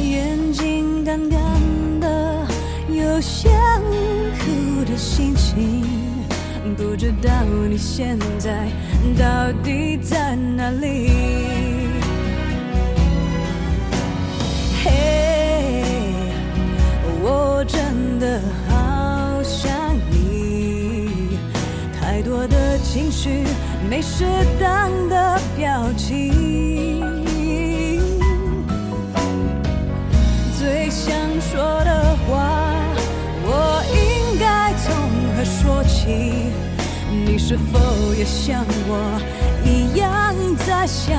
[0.00, 1.40] 眼睛干干
[2.00, 2.46] 的，
[2.88, 3.50] 有想
[4.38, 5.84] 哭的心情。
[6.76, 7.30] 不知道
[7.68, 8.68] 你现在
[9.18, 11.10] 到底在哪里？
[14.82, 15.82] 嘿，
[17.22, 18.40] 我真的
[22.92, 23.44] 情绪
[23.88, 24.24] 没适
[24.58, 27.00] 当的表情，
[30.58, 32.74] 最想说的话，
[33.44, 34.92] 我应该从
[35.36, 36.50] 何说起？
[37.24, 37.78] 你是否
[38.12, 39.20] 也像我
[39.64, 40.34] 一样
[40.66, 41.16] 在想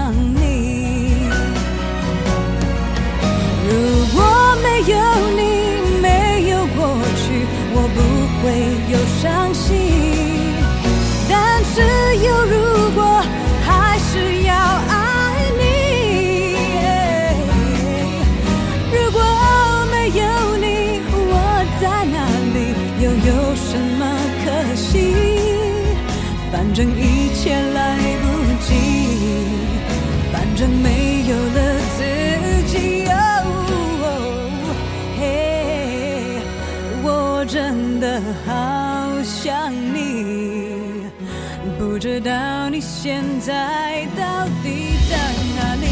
[43.04, 45.18] 现在到底在
[45.56, 45.88] 哪里？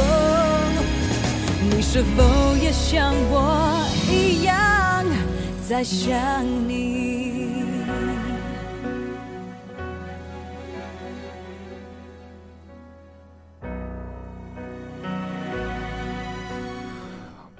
[0.00, 0.02] 哦，
[1.70, 5.06] 你是否也像我一样
[5.68, 7.52] 在想你？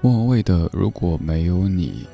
[0.01, 2.05] 莫文蔚的《如果没有你》，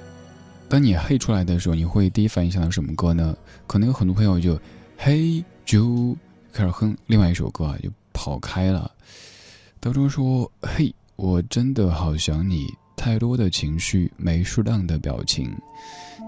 [0.70, 3.36] 当你嘿出来的时候，你会第一反应想到什么歌呢？
[3.66, 4.60] 可能有很多朋友就
[4.98, 6.18] 嘿就
[6.52, 8.92] 开始哼另外一首歌啊，就跑开了。
[9.80, 15.56] 当中说嘿，我真的好想你，太多的情绪没适当的表情，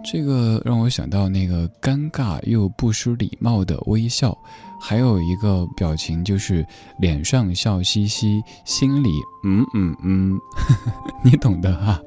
[0.05, 4.37] 这个让我想到那个尴尬又不失礼貌的微笑。
[4.79, 6.65] 还有一个表情就是
[6.99, 9.09] 脸上笑嘻嘻，心里
[9.43, 10.39] 嗯嗯嗯，
[11.25, 11.99] 你懂的哈。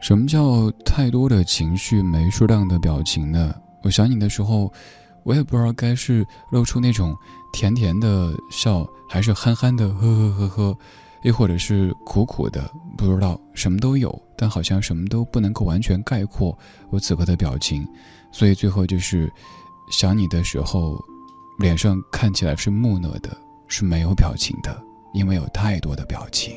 [0.00, 3.54] 什么叫太多的情绪没适当的表情呢？
[3.82, 4.72] 我想你的时候，
[5.24, 7.14] 我也不知道该是露出那种
[7.52, 10.78] 甜甜的笑，还是憨憨的呵呵呵呵，
[11.22, 16.56] 又或者是苦苦的，不知道什么都有，但好像什么都不能够完全概括
[16.90, 17.86] 我此刻的表情。
[18.30, 19.32] 所以最后就是
[19.90, 20.96] 想你的时候，
[21.58, 23.36] 脸上看起来是木讷的，
[23.66, 24.80] 是没有表情的，
[25.12, 26.54] 因为有太多的表情。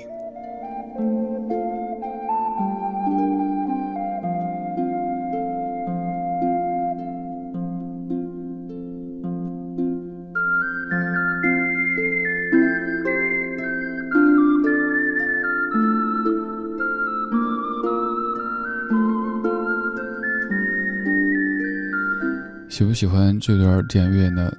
[22.82, 24.52] 喜不喜欢这段电乐呢？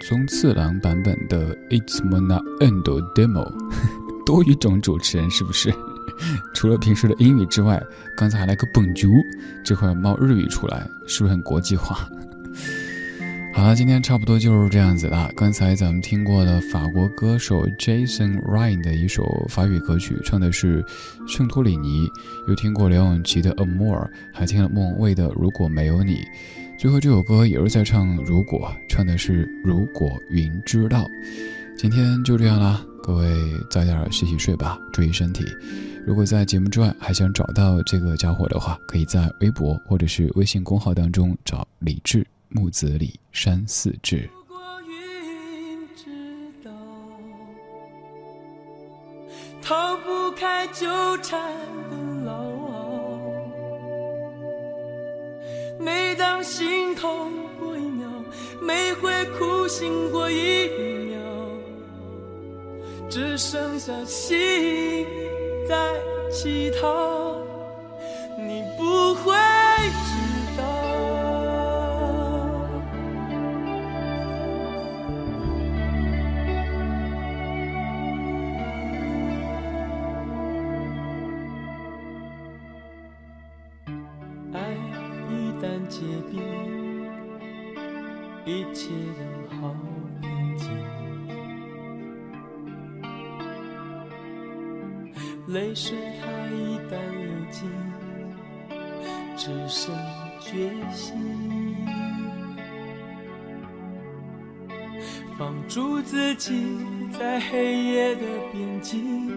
[0.00, 2.82] 宗次郎版本的《It's Mona End
[3.12, 3.44] Demo
[4.24, 5.70] 》，多语种主持人是不是？
[6.56, 7.78] 除了平时的英语之外，
[8.16, 9.12] 刚才还来个蹦竹，
[9.62, 12.08] 这会儿冒日语出来，是不是很国际化？
[13.52, 15.30] 好了，今天差不多就是这样子了。
[15.36, 20.82] 刚才咱们听过的法国歌手 Jason Ryan 的一首法语歌曲，唱的是
[21.28, 22.08] 圣托里尼；
[22.48, 23.98] 又听过梁咏琪的《Amour》，
[24.32, 26.14] 还听了莫文蔚的《如果没有你》。
[26.84, 31.08] 最后这首歌也是在唱“如果”，唱的是“如果云知道”。
[31.78, 33.34] 今天就这样啦，各位
[33.70, 35.46] 早点洗洗睡吧，注意身体。
[36.06, 44.28] 如果在节目之外还想找到这个家伙的话，可以在微博或者是微信公号当中找李志木子李山寺志。
[49.62, 50.86] 逃不开纠
[51.22, 51.40] 缠
[51.90, 52.53] 的牢。
[55.84, 57.30] 每当心痛
[57.60, 58.08] 过一秒，
[58.58, 60.66] 每回哭醒过一
[61.10, 61.18] 秒，
[63.10, 65.06] 只剩下心
[65.68, 65.76] 在
[66.32, 67.36] 乞讨，
[68.38, 69.03] 你不
[95.54, 97.70] 泪水它一旦流尽，
[99.36, 99.94] 只剩
[100.40, 101.14] 决心。
[105.38, 106.76] 放逐自己
[107.16, 109.30] 在黑夜的边境，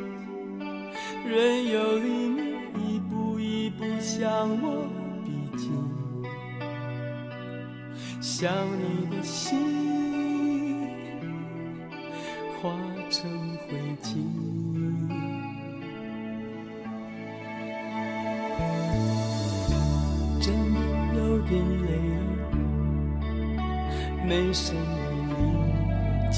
[1.23, 4.87] 任由黎明一步一步向我
[5.23, 5.71] 逼近。
[8.19, 9.86] 想你的心
[24.57, 26.33] 生命里，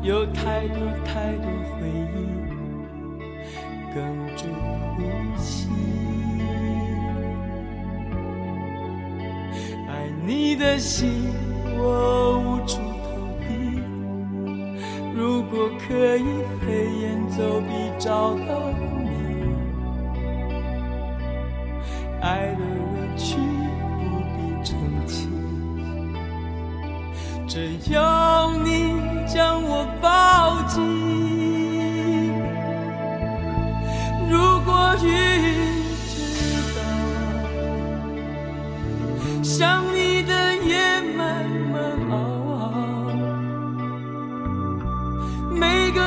[0.00, 2.16] 有太多太多回忆
[3.92, 3.96] 哽
[4.36, 4.46] 住
[4.94, 5.02] 呼
[5.36, 5.68] 吸。
[9.88, 9.90] 爱
[10.24, 11.25] 你的心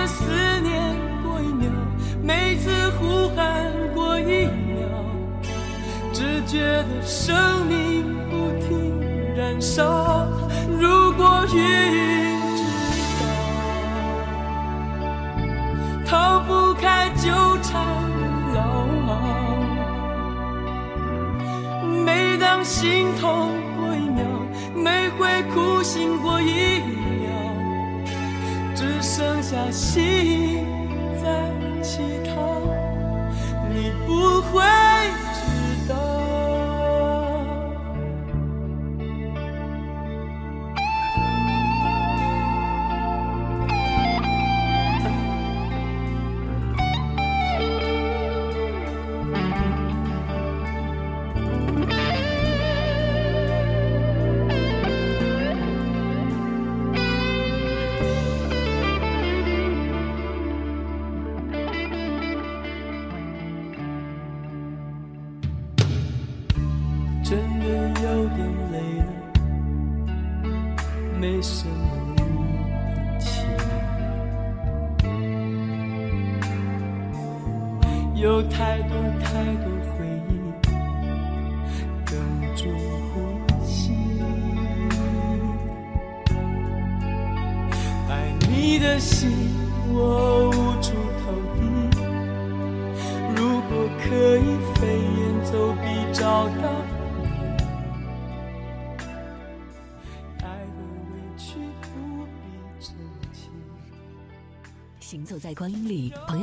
[0.10, 1.70] 思念过一秒，
[2.24, 4.82] 每次呼喊过一秒，
[6.12, 8.99] 只觉得生命不停
[9.36, 10.28] 燃烧。
[10.80, 11.57] 如果云
[12.55, 12.64] 知
[13.20, 13.24] 道，
[16.05, 17.30] 逃不开纠
[17.62, 17.72] 缠
[18.53, 18.60] 牢。
[22.05, 24.26] 每当心痛过一秒，
[24.76, 26.68] 每回哭醒过一秒，
[29.50, 29.72] 下。
[29.72, 30.78] 下心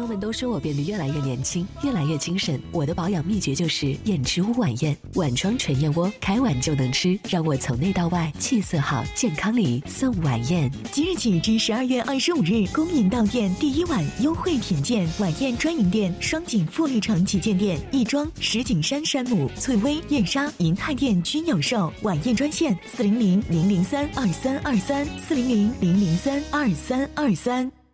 [0.07, 2.63] 友们都说我变得越来越年轻，越来越精神。
[2.71, 10.71] 我的保养秘诀就是燕之屋晚宴，晚装纯燕窝，开碗就能吃，让我从内到外气色好，健康里送晚宴。
[10.93, 21.93] 即日起至十二月二十五日，恭迎到店第一晚优惠品鉴，晚宴专营店：双井富力城旗舰店、亦庄、石景山山姆、翠微、燕莎、银泰店均有售。
[22.03, 27.86] 晚宴专线：四零零零零三二三二三，四零零零零三二三二三。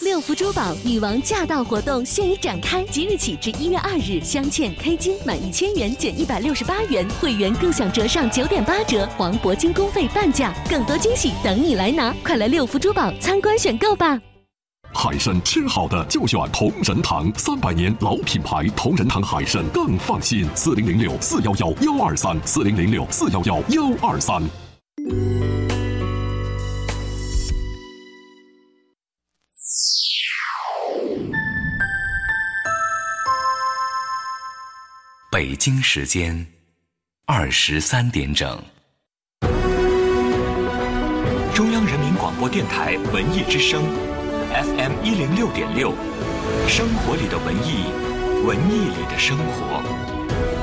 [0.00, 12.14] 六福珠宝女王驾到活动现已展开，即日起至一月二日，镶嵌 K 金满一千元减一百六十八元，会员更享折上九点八折，黄铂金工费半价，更多惊喜等你来拿！
[12.24, 14.20] 快来六福珠宝参观选购吧！
[14.94, 20.48] 海参吃好的就选同仁堂，三百年老品牌，同仁堂海参更放心。
[20.54, 24.42] 四零零六四幺幺幺二三，四零零六四幺幺幺二三。
[35.38, 36.44] 北京时间
[37.24, 38.60] 二十三点整。
[41.54, 43.84] 中央人民广播电台文艺之声
[44.52, 45.94] ，FM 一零六点六，
[46.66, 47.84] 生活里的文艺，
[48.44, 50.57] 文艺里的生活。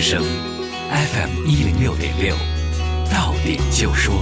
[0.00, 0.24] 之声
[0.90, 2.34] ，FM 一零六点六，
[3.12, 4.14] 到点就说。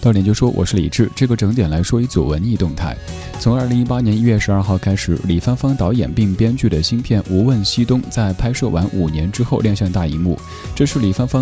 [0.00, 1.08] 到点就说，我是李志。
[1.14, 2.96] 这个整点来说一组文艺动态。
[3.38, 10.36] 从二零一八年一月十二号开始，李芳芳导演并编剧的新片《无问西东》在拍摄完五年之后亮相大荧幕。
[10.74, 11.40] 这是李芳芳。